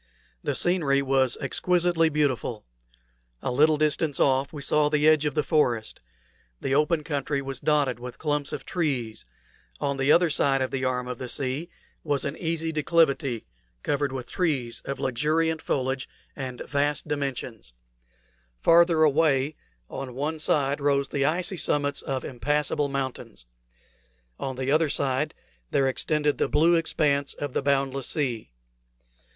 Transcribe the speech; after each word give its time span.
The 0.43 0.55
scenery 0.55 1.03
was 1.03 1.37
exquisitely 1.39 2.09
beautiful. 2.09 2.65
A 3.43 3.51
little 3.51 3.77
distance 3.77 4.19
off 4.19 4.51
we 4.51 4.63
saw 4.63 4.89
the 4.89 5.07
edge 5.07 5.25
of 5.27 5.35
the 5.35 5.43
forest; 5.43 5.99
the 6.59 6.73
open 6.73 7.03
country 7.03 7.39
was 7.39 7.59
dotted 7.59 7.99
with 7.99 8.17
clumps 8.17 8.51
of 8.51 8.65
trees; 8.65 9.25
on 9.79 9.97
the 9.97 10.11
other 10.11 10.31
side 10.31 10.59
of 10.59 10.71
the 10.71 10.83
arm 10.83 11.07
of 11.07 11.19
the 11.19 11.29
sea 11.29 11.69
was 12.03 12.25
an 12.25 12.35
easy 12.37 12.71
declivity 12.71 13.45
covered 13.83 14.11
with 14.11 14.25
trees 14.27 14.81
of 14.85 14.99
luxuriant 14.99 15.61
foliage 15.61 16.09
and 16.35 16.61
vast 16.61 17.07
dimensions; 17.07 17.71
farther 18.59 19.03
away 19.03 19.55
on 19.87 20.15
one 20.15 20.39
side 20.39 20.81
rose 20.81 21.09
the 21.09 21.25
icy 21.25 21.57
summits 21.57 22.01
of 22.01 22.25
impassable 22.25 22.87
mountains; 22.89 23.45
on 24.39 24.55
the 24.55 24.71
other 24.71 24.89
side 24.89 25.35
there 25.69 25.87
extended 25.87 26.39
the 26.39 26.49
blue 26.49 26.73
expanse 26.73 27.35
of 27.35 27.53
the 27.53 27.61
boundless 27.61 28.07
sea. 28.07 28.49